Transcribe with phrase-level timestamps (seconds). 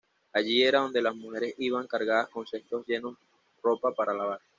[0.33, 3.19] Allí era donde las mujeres iban cargadas con cestos llenos
[3.61, 4.39] ropa para lavar.